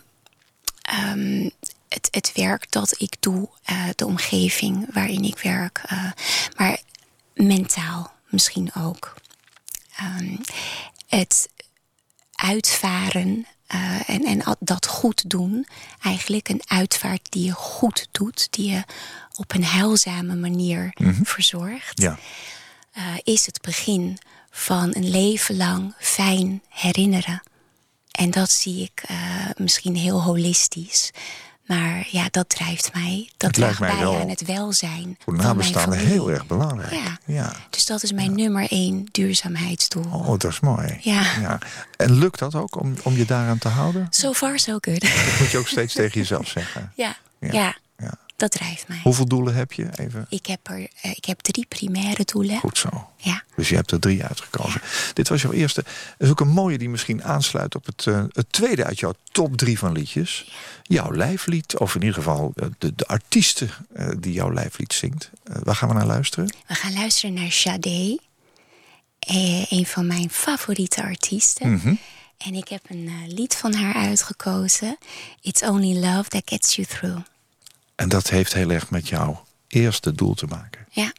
[1.10, 1.50] um,
[1.88, 6.10] het, het werk dat ik doe, uh, de omgeving waarin ik werk, uh,
[6.56, 6.80] maar
[7.34, 9.14] mentaal misschien ook.
[10.00, 10.40] Um,
[11.08, 11.48] het
[12.32, 15.66] uitvaren uh, en, en dat goed doen,
[16.02, 18.84] eigenlijk een uitvaart die je goed doet, die je
[19.36, 21.26] op een heilzame manier mm -hmm.
[21.26, 22.18] verzorgt, ja.
[22.96, 24.18] uh, is het begin
[24.50, 27.42] van een leven lang fijn herinneren.
[28.10, 29.16] En dat zie ik uh,
[29.56, 31.10] misschien heel holistisch.
[31.66, 33.30] Maar ja, dat drijft mij.
[33.36, 35.16] Dat draagt mij bij wel aan het welzijn.
[35.24, 36.92] Voor nabestaanden heel erg belangrijk.
[36.92, 37.18] Ja.
[37.26, 37.52] ja.
[37.70, 38.36] Dus dat is mijn ja.
[38.36, 40.04] nummer één duurzaamheidsdoel.
[40.04, 40.98] Oh, dat is mooi.
[41.00, 41.22] Ja.
[41.40, 41.58] ja.
[41.96, 44.06] En lukt dat ook om, om je daaraan te houden?
[44.10, 45.00] So far, so good.
[45.00, 46.92] Dat moet je ook steeds tegen jezelf zeggen.
[46.96, 47.76] Ja, ja.
[48.42, 49.00] Dat drijft mij.
[49.02, 49.88] Hoeveel doelen heb je?
[49.96, 50.26] Even.
[50.28, 52.58] Ik heb, er, ik heb drie primaire doelen.
[52.58, 53.10] Goed zo.
[53.16, 53.42] Ja.
[53.56, 54.80] Dus je hebt er drie uitgekozen.
[55.12, 55.82] Dit was jouw eerste.
[55.82, 59.14] Dat is ook een mooie die misschien aansluit op het, uh, het tweede uit jouw
[59.32, 60.44] top drie van liedjes.
[60.46, 61.02] Ja.
[61.02, 65.30] Jouw lijflied, of in ieder geval de, de artiesten uh, die jouw lijflied zingt.
[65.44, 66.54] Waar gaan we naar luisteren?
[66.66, 68.20] We gaan luisteren naar Sade.
[69.68, 71.68] een van mijn favoriete artiesten.
[71.68, 71.98] Mm -hmm.
[72.36, 74.96] En ik heb een lied van haar uitgekozen.
[75.40, 77.31] It's Only Love That Gets You Through.
[77.94, 80.86] En dat heeft heel erg met jouw eerste doel te maken.
[80.90, 81.12] Ja.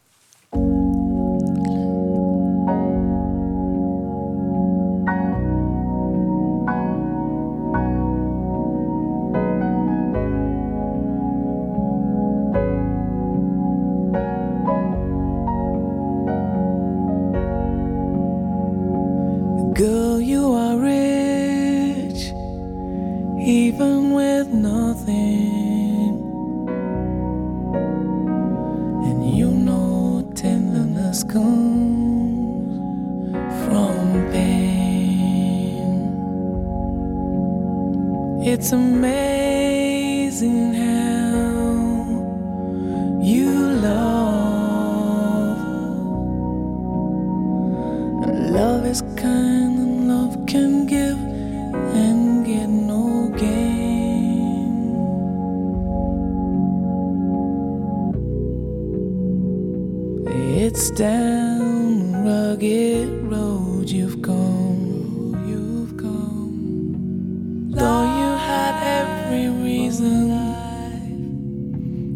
[60.86, 65.32] It's down rugged road you've gone.
[65.48, 67.70] you've come.
[67.70, 70.28] Though you had every reason,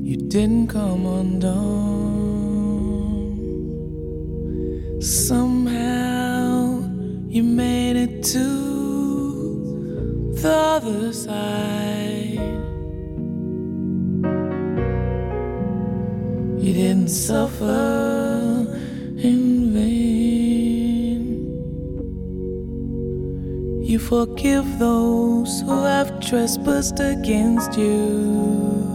[0.04, 1.81] you didn't come undone.
[5.00, 6.83] Somehow
[7.26, 8.48] you made it to
[10.42, 12.38] the other side.
[16.62, 18.08] You didn't suffer
[24.09, 28.88] forgive those who have trespassed against you.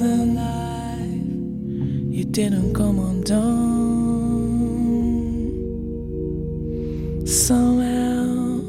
[0.00, 0.38] Every reason,
[2.12, 3.36] you didn't come undone.
[7.26, 8.62] Somehow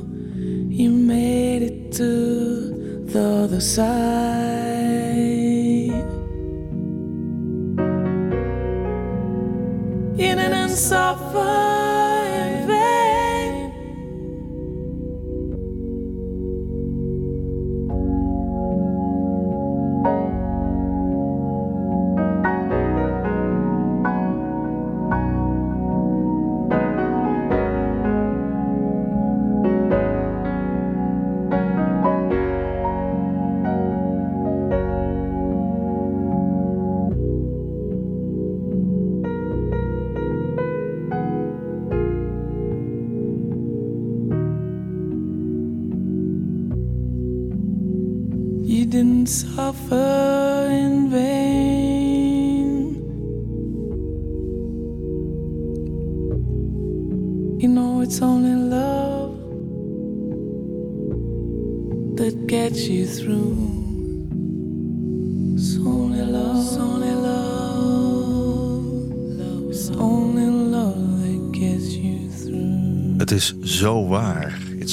[0.70, 4.53] you made it to the other side.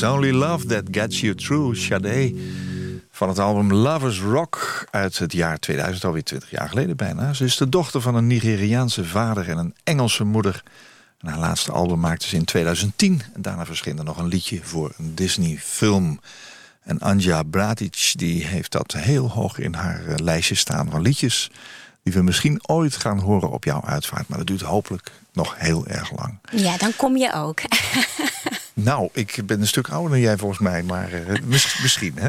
[0.01, 2.35] It's only love that gets you through, Sade.
[3.11, 7.33] Van het album Lovers Rock uit het jaar 2000, alweer 20 jaar geleden bijna.
[7.33, 10.63] Ze is de dochter van een Nigeriaanse vader en een Engelse moeder.
[11.19, 13.23] En haar laatste album maakte ze in 2010.
[13.35, 16.21] En daarna verscheen er nog een liedje voor een Disney-film.
[16.83, 21.51] En Anja Bratic die heeft dat heel hoog in haar eh, lijstje staan van liedjes...
[22.03, 24.29] die we misschien ooit gaan horen op jouw uitvaart.
[24.29, 26.39] Maar dat duurt hopelijk nog heel erg lang.
[26.53, 27.61] Ja, dan kom je ook.
[28.85, 32.15] Nou, ik ben een stuk ouder dan jij volgens mij, maar uh, mis, misschien.
[32.15, 32.27] Hè?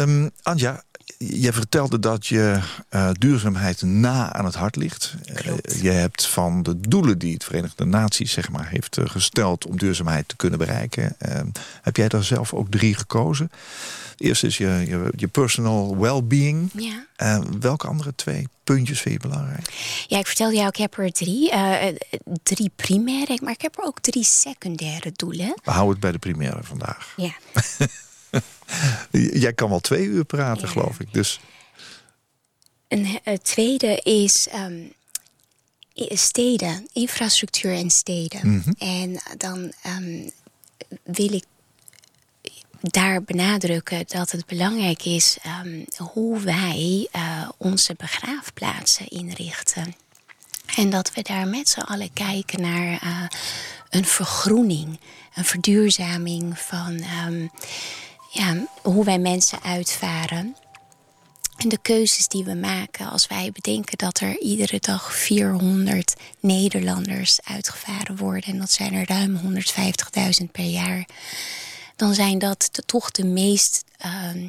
[0.00, 0.82] Um, Anja,
[1.26, 5.14] je vertelde dat je uh, duurzaamheid na aan het hart ligt.
[5.46, 9.78] Uh, je hebt van de doelen die het Verenigde Naties zeg maar, heeft gesteld om
[9.78, 11.14] duurzaamheid te kunnen bereiken.
[11.18, 11.46] Ehm,
[11.82, 13.50] heb jij daar zelf ook drie gekozen?
[14.16, 16.70] Eerst is je, je, je personal well-being.
[16.72, 17.06] Ja.
[17.18, 19.72] Uh, welke andere twee puntjes vind je belangrijk?
[20.06, 21.52] Ja, ik vertelde jou, ik heb er drie.
[22.42, 25.54] Drie primaire, maar ik heb er ook drie secundaire doelen.
[25.64, 27.14] We houden het bij de primaire vandaag.
[27.16, 27.32] Ja.
[29.42, 30.72] Jij kan wel twee uur praten, ja.
[30.72, 31.12] geloof ik.
[31.12, 31.40] Dus...
[32.88, 34.92] Een het tweede is um,
[36.08, 38.40] steden, infrastructuur en steden.
[38.40, 38.54] Mhm.
[38.54, 38.74] Mm -hmm.
[38.78, 40.30] En dan um,
[41.02, 41.44] wil ik
[42.80, 49.94] daar benadrukken dat het belangrijk is um, hoe wij uh, onze begraafplaatsen inrichten.
[50.76, 53.22] En dat we daar met z'n allen kijken naar uh,
[53.90, 55.00] een vergroening,
[55.34, 57.50] een verduurzaming van um,
[58.30, 60.56] ja, hoe wij mensen uitvaren.
[61.56, 67.38] En de keuzes die we maken als wij bedenken dat er iedere dag 400 Nederlanders
[67.42, 68.52] uitgevaren worden.
[68.52, 69.40] En dat zijn er ruim
[70.42, 71.06] 150.000 per jaar
[72.00, 74.48] dan zijn dat de, toch de meest uh,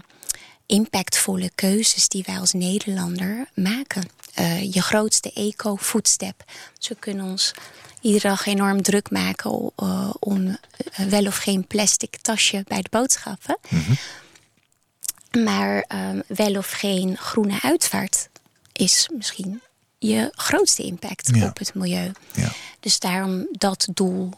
[0.66, 4.10] impactvolle keuzes die wij als Nederlander maken.
[4.40, 6.44] Uh, je grootste eco-footstep.
[6.88, 7.54] We kunnen ons
[8.02, 10.58] iedere dag enorm druk maken uh, om
[11.10, 13.58] wel of geen plastic tasje bij de boodschappen.
[13.70, 13.98] Mm -hmm.
[15.44, 18.30] Maar um, wel of geen groene uitvaart
[18.74, 19.62] is misschien
[19.98, 21.48] je grootste impact ja.
[21.48, 22.12] op het milieu.
[22.34, 22.52] Ja.
[22.80, 24.30] Dus daarom dat doel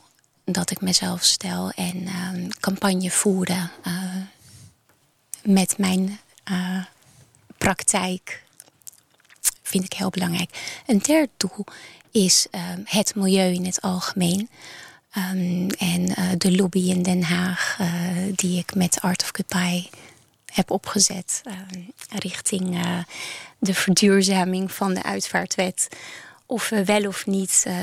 [0.46, 4.16] dat ik mezelf stel en uh, campagne voeren uh,
[5.44, 6.20] met mijn
[6.52, 6.86] uh,
[7.58, 8.44] praktijk
[9.62, 10.82] vind ik heel belangrijk.
[10.88, 11.66] Een derde doel
[12.14, 14.50] is ehm, het milieu in het algemeen.
[15.18, 17.88] Um, en eh, de lobby in Den Haag eh,
[18.36, 19.90] die ik met Art of Goodbye
[20.54, 21.82] heb opgezet ehm,
[22.20, 22.98] richting eh,
[23.60, 25.88] de verduurzaming van de uitvaartwet
[26.46, 27.76] of we wel of niet uh,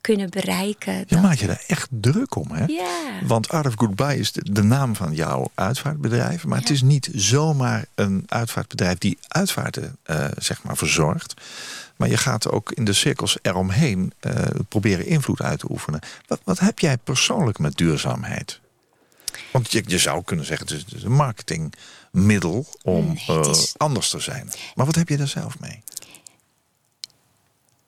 [0.00, 0.98] kunnen bereiken.
[0.98, 1.22] Je dat...
[1.22, 2.64] maakt je daar echt druk om, hè?
[2.64, 3.26] Ja.
[3.26, 6.44] Want Art of Goodbye is de, de naam van jouw uitvaartbedrijf.
[6.44, 6.62] Maar ja.
[6.62, 11.34] het is niet zomaar een uitvaartbedrijf die uitvaarten uh, zeg maar verzorgt.
[11.96, 14.32] Maar je gaat ook in de cirkels eromheen uh,
[14.68, 16.00] proberen invloed uit te oefenen.
[16.26, 18.60] Wat, wat heb jij persoonlijk met duurzaamheid?
[19.52, 23.74] Want je, je zou kunnen zeggen, het is, een marketingmiddel om nee, is...
[23.76, 24.50] anders te zijn.
[24.74, 25.82] Maar wat heb je daar zelf mee?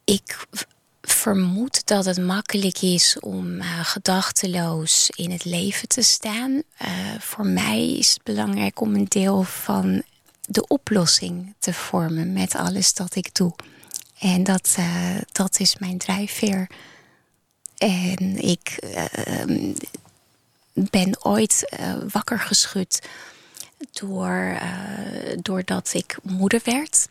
[0.09, 0.47] Ik
[1.03, 6.51] vermoed dat het makkelijk is om uh, gedachteloos in het leven te staan.
[6.51, 10.03] Uh, voor mij is het belangrijk om een deel van
[10.41, 13.55] de oplossing te vormen met alles dat ik doe.
[14.19, 16.71] En dat, uh, dat is mijn drijfveer.
[17.77, 18.79] En ik
[20.73, 21.77] ben ooit
[22.13, 23.09] wakker geschud
[23.93, 24.59] door,
[25.43, 27.07] doordat ik moeder werd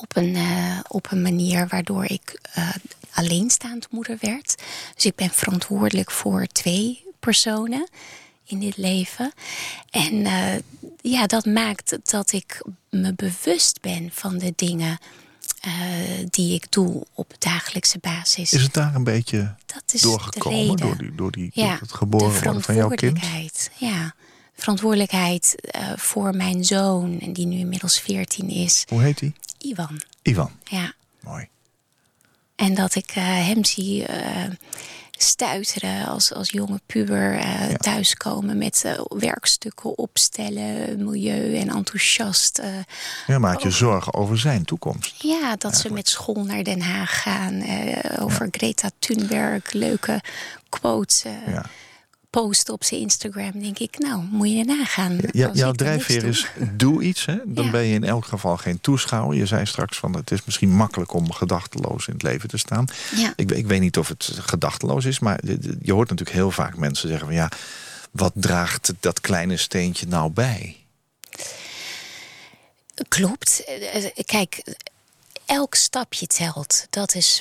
[0.00, 2.70] op een, uh, op een manier waardoor ik uh,
[3.12, 4.62] alleenstaand moeder werd.
[4.94, 7.88] Dus ik ben verantwoordelijk voor twee personen
[8.44, 9.32] in dit leven.
[9.90, 10.54] En uh,
[11.00, 14.98] ja, dat maakt dat ik me bewust ben van de dingen
[16.30, 18.52] die ik doe op dagelijkse basis.
[18.52, 21.92] Is het daar een beetje dat is doorgekomen door, die, door, die, ja, door het
[21.92, 23.20] geboren worden van jouw kind?
[23.74, 24.14] Ja,
[24.58, 25.54] verantwoordelijkheid
[25.96, 28.84] voor mijn zoon, die nu inmiddels 14 is.
[28.88, 29.32] Hoe heet hij?
[29.58, 30.00] Ivan.
[30.22, 30.50] Ivan.
[30.64, 30.92] Ja.
[31.20, 31.48] Mooi.
[32.56, 34.44] En dat ik uh, hem zie uh,
[35.10, 37.76] stuiteren als, als jonge puber uh, ja.
[37.76, 42.62] thuiskomen met werkstukken opstellen, milieu en enthousiast.
[43.26, 43.72] ja, maak je over...
[43.72, 45.22] zorgen over zijn toekomst.
[45.22, 45.76] Ja, dat Eigenlijk.
[45.76, 47.62] ze met school naar Den Haag gaan,
[48.18, 48.48] over ja.
[48.50, 50.20] Greta Thunberg, leuke
[50.68, 51.24] quotes.
[51.46, 51.64] ja.
[52.30, 55.18] Post op zijn Instagram, denk ik, nou, moet je erna gaan.
[55.30, 57.24] Ja, jouw drijfveer is doe iets.
[57.24, 57.36] Hè?
[57.44, 59.36] Dan ben je in elk geval geen toeschouwer.
[59.36, 62.84] Je zei straks van het is misschien makkelijk om gedachteloos in het leven te staan.
[63.16, 63.32] Ja.
[63.36, 65.40] Ik, ik weet niet of het gedachteloos is, maar
[65.82, 67.50] je hoort natuurlijk heel vaak mensen zeggen van ja,
[68.10, 70.76] wat draagt dat kleine steentje nou bij?
[73.08, 73.64] Klopt.
[73.64, 74.62] Eh, eh, kijk,
[75.48, 76.86] elk stapje telt.
[76.90, 77.40] Dat is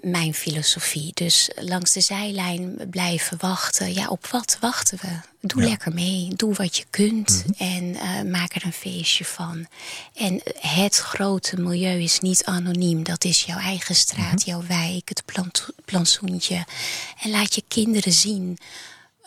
[0.00, 1.10] mijn filosofie.
[1.14, 3.94] Dus langs de zijlijn blijven wachten.
[3.94, 5.08] Ja, op wat wachten we?
[5.40, 6.28] Doe lekker mee.
[6.36, 7.44] Doe wat je kunt.
[7.46, 7.62] Mhm.
[7.62, 9.66] En uh, maak er een feestje van.
[10.14, 13.02] En het grote milieu is niet anoniem.
[13.02, 14.48] Dat is jouw eigen straat, mhm.
[14.50, 16.66] jouw wijk, het plant plantsoentje.
[17.22, 18.58] En laat je kinderen zien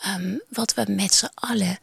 [0.06, 1.78] um, wat we met z'n allen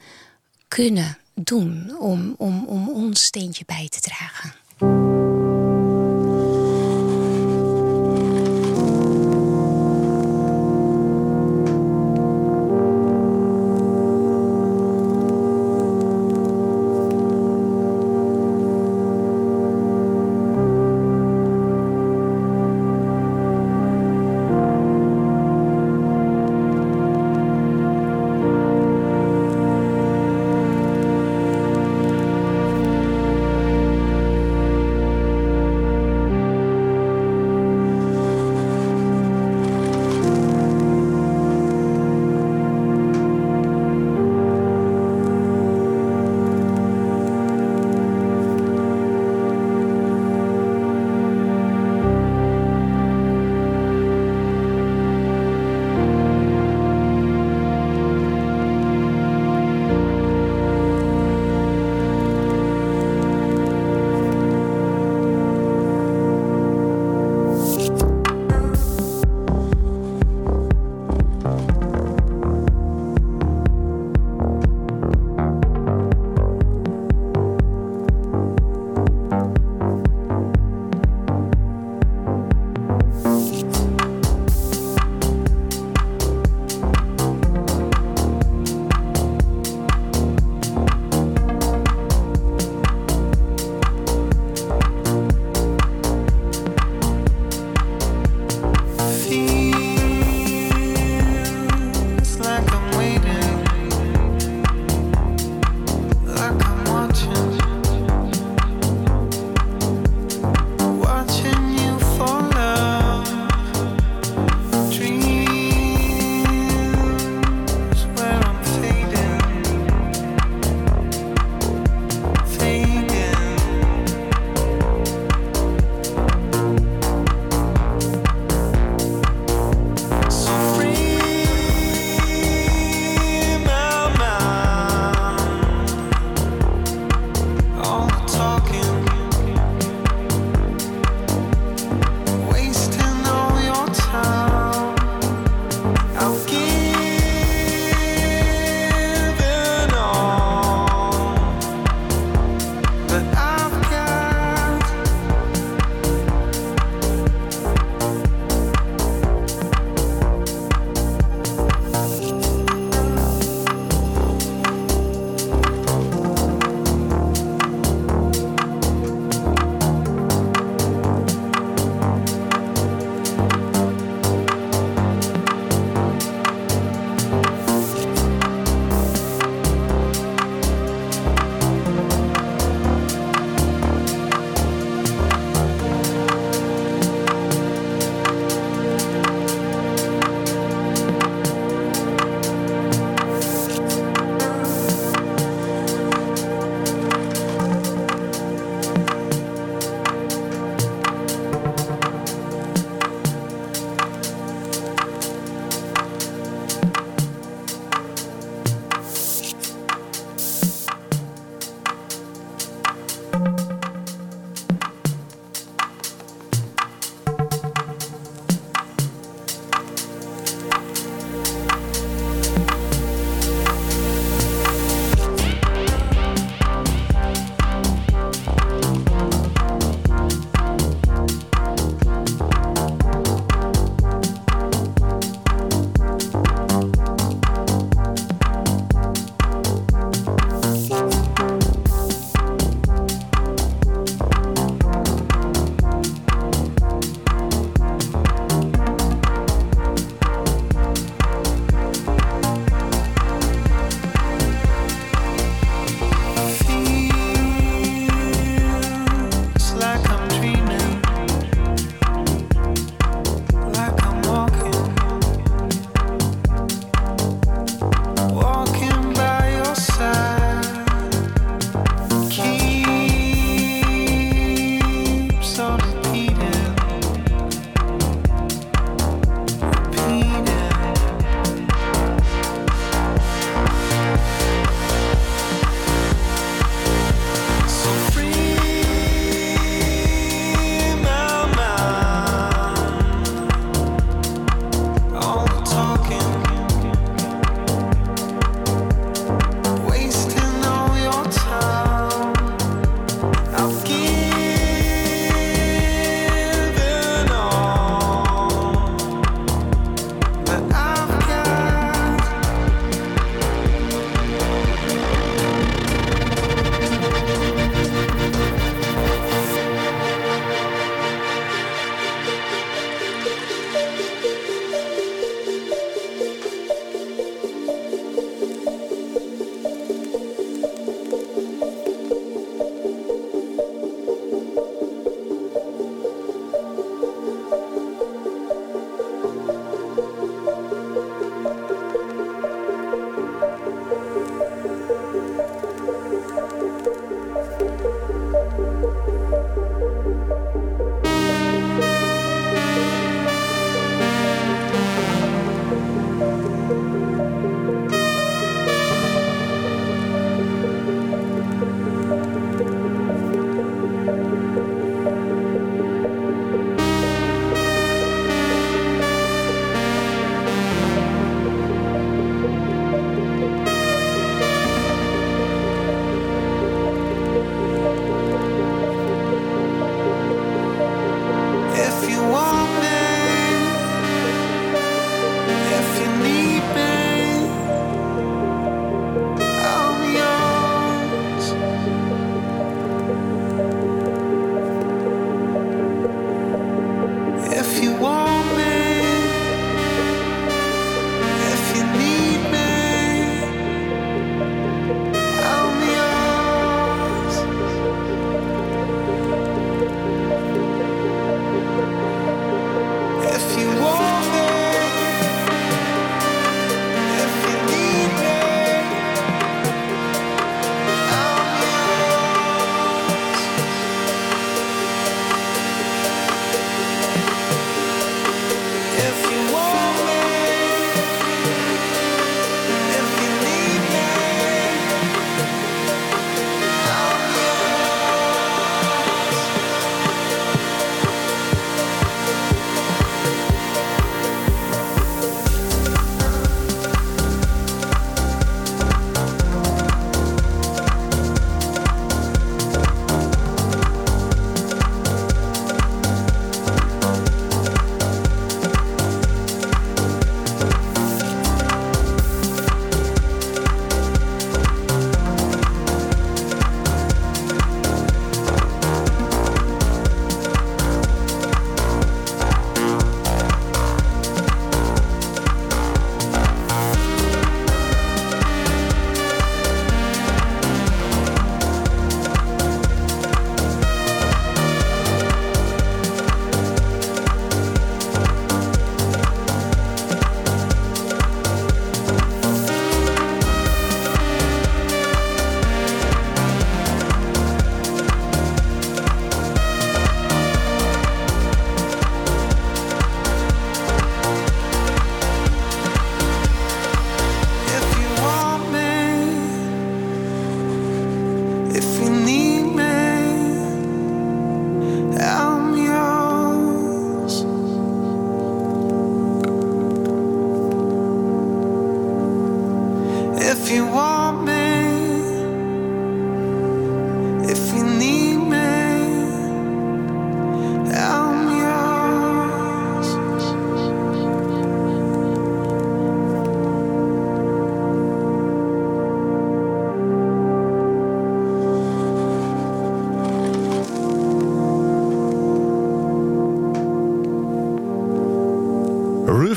[0.68, 5.05] kunnen doen om, om, om ons steentje bij te dragen.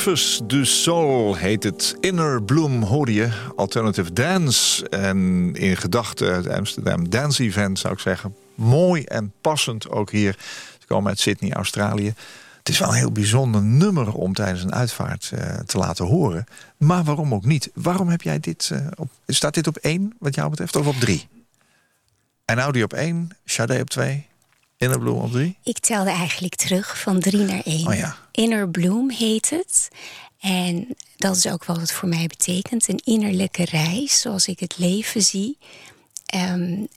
[0.08, 1.96] Rivers du Soul heet het.
[2.00, 3.28] Inner Bloom hoorde je.
[3.56, 4.88] Alternative Dance.
[4.88, 8.34] En in gedachten het Amsterdam Dance Event zou ik zeggen.
[8.54, 10.36] Mooi en passend ook hier.
[10.78, 12.14] Ze komen uit Sydney, Australië.
[12.58, 16.44] Het is wel een heel bijzonder nummer om tijdens een uitvaart uh, te laten horen.
[16.76, 17.70] Maar waarom ook niet?
[17.74, 19.10] Waarom heb jij dit uh, op...
[19.26, 21.28] Staat dit op één, wat jou betreft, of op drie?
[22.44, 24.27] En Audi op één, Sade op twee,
[24.78, 25.58] Inner Bloom op drie?
[25.62, 27.86] Ik telde eigenlijk terug van drie naar één.
[27.86, 28.16] Oh ja.
[28.32, 29.88] Inner Bloom heet het.
[30.40, 32.88] En dat is ook wat het voor mij betekent.
[32.88, 35.58] Een innerlijke reis, zoals ik het leven zie.
[36.34, 36.88] Um,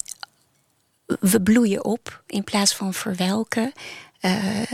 [1.19, 3.73] we bloeien op in plaats van verwelken.
[4.21, 4.65] Uh, uh,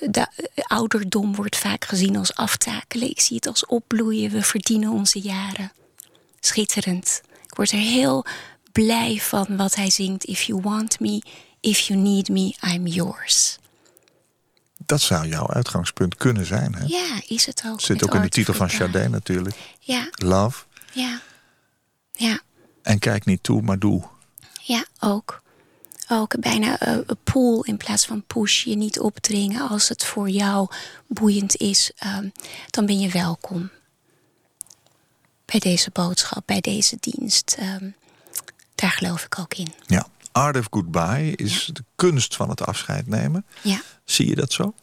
[0.00, 3.10] de ouderdom wordt vaak gezien als aftakelen.
[3.10, 4.30] Ik zie het als opbloeien.
[4.30, 5.72] We verdienen onze jaren.
[6.40, 7.20] Schitterend.
[7.46, 8.24] Ik word er heel
[8.72, 10.24] blij van wat hij zingt.
[10.24, 11.22] If you want me,
[11.60, 13.58] if you need me, I'm yours.
[14.86, 16.74] Dat zou jouw uitgangspunt kunnen zijn.
[16.74, 16.84] Hè?
[16.86, 17.80] Ja, is het ook.
[17.80, 19.56] Zit ook in de titel van Chardin natuurlijk.
[19.80, 20.08] Ja.
[20.12, 20.64] Love.
[20.92, 21.20] Ja.
[22.12, 22.40] Ja.
[22.82, 24.02] En kijk niet toe, maar doe.
[24.62, 25.42] Ja, ook.
[26.08, 28.64] Ook bijna uh, pull in plaats van push.
[28.64, 29.68] Je niet opdringen.
[29.68, 30.68] Als het voor jou
[31.06, 32.32] boeiend is, um,
[32.70, 33.70] dan ben je welkom.
[35.44, 37.56] Bij deze boodschap, bij deze dienst.
[37.60, 37.94] Um,
[38.74, 39.72] daar geloof ik ook in.
[39.86, 40.06] Ja.
[40.38, 41.72] Art of Goodbye is ja.
[41.72, 43.46] de kunst van het afscheid nemen.
[43.62, 43.82] Ja.
[44.04, 44.74] Zie je dat zo?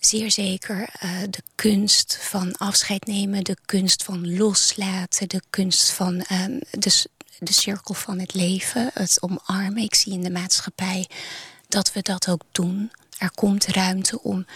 [0.00, 0.78] Zeer zeker.
[0.80, 7.06] Uh, de kunst van afscheid nemen, de kunst van loslaten, de kunst van um, de,
[7.38, 9.82] de cirkel van het leven, het omarmen.
[9.82, 11.08] Ik zie in de maatschappij
[11.68, 12.92] dat we dat ook doen.
[13.18, 14.46] Er komt ruimte om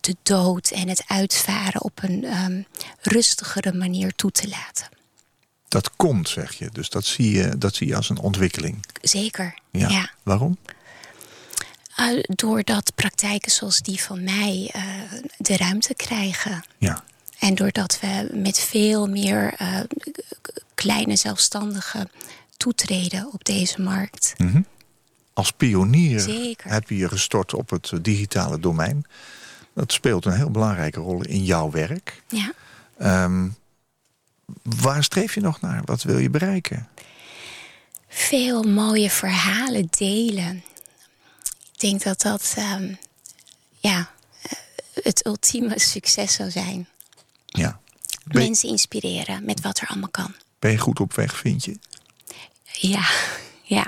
[0.00, 2.66] de dood en het uitvaren op een um,
[3.00, 4.95] rustigere manier toe te laten.
[5.68, 6.68] Dat komt, zeg je.
[6.72, 8.86] Dus dat zie je, dat zie je als een ontwikkeling.
[9.00, 9.88] Zeker, ja.
[9.88, 10.10] ja.
[10.22, 10.56] Waarom?
[12.00, 14.82] Uh, doordat praktijken zoals die van mij uh,
[15.38, 16.64] de ruimte krijgen.
[16.78, 17.04] Ja.
[17.38, 19.80] En doordat we met veel meer uh,
[20.74, 22.10] kleine zelfstandigen
[22.56, 24.34] toetreden op deze markt.
[24.36, 24.66] Mm -hmm.
[25.32, 26.70] Als pionier Zeker.
[26.70, 29.06] heb je je gestort op het digitale domein.
[29.74, 32.22] Dat speelt een heel belangrijke rol in jouw werk.
[32.28, 32.52] Ja.
[33.24, 33.56] Um,
[34.62, 35.82] waar streef je nog naar?
[35.84, 36.88] Wat wil je bereiken?
[38.08, 40.64] Veel mooie verhalen delen.
[41.72, 42.98] Ik denk dat dat um,
[43.78, 44.10] ja,
[45.02, 46.88] het ultieme succes zou zijn.
[47.46, 47.80] Ja.
[48.24, 48.42] Ben...
[48.42, 50.34] Mensen inspireren met wat er allemaal kan.
[50.58, 51.78] Ben je goed op weg, vind je?
[52.64, 53.08] Ja,
[53.76, 53.86] ja.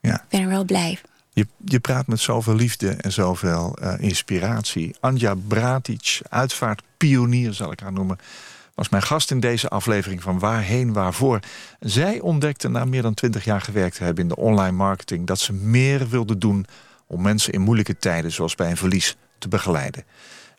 [0.00, 0.14] ja.
[0.14, 1.00] Ik ben er wel blij.
[1.32, 4.96] Je, je praat met zoveel liefde en zoveel uh, inspiratie.
[5.00, 8.18] Anja Bratic, uitvaartpionier zal ik haar noemen
[8.76, 11.40] was mijn gast in deze aflevering van Waarheen Waarvoor.
[11.80, 15.26] Zij ontdekte na meer dan twintig jaar gewerkt te hebben in de online marketing...
[15.26, 16.66] dat ze meer wilde doen
[17.06, 18.32] om mensen in moeilijke tijden...
[18.32, 20.04] zoals bij een verlies te begeleiden.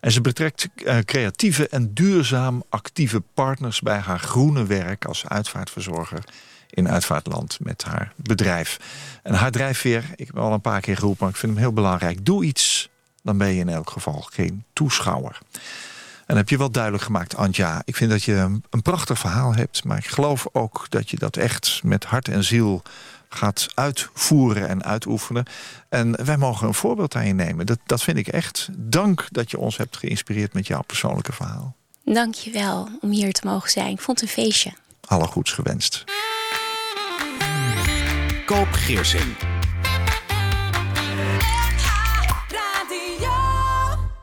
[0.00, 3.80] En ze betrekt uh, creatieve en duurzaam actieve partners...
[3.80, 6.24] bij haar groene werk als uitvaartverzorger
[6.70, 8.78] in uitvaartland met haar bedrijf.
[9.22, 11.24] En haar drijfveer, ik heb al een paar keer geroepen...
[11.24, 12.24] maar ik vind hem heel belangrijk.
[12.24, 12.88] Doe iets,
[13.22, 15.38] dan ben je in elk geval geen toeschouwer.
[16.28, 17.82] En heb je wel duidelijk gemaakt, Antja.
[17.84, 19.84] Ik vind dat je een prachtig verhaal hebt.
[19.84, 22.82] Maar ik geloof ook dat je dat echt met hart en ziel
[23.28, 25.44] gaat uitvoeren en uitoefenen.
[25.88, 27.66] En wij mogen een voorbeeld aan je nemen.
[27.66, 28.68] Dat, dat vind ik echt.
[28.76, 31.76] Dank dat je ons hebt geïnspireerd met jouw persoonlijke verhaal.
[32.04, 33.90] Dank je wel om hier te mogen zijn.
[33.90, 34.72] Ik vond het een feestje.
[35.04, 36.04] Alle goeds gewenst.
[38.44, 39.57] Koop Geersing.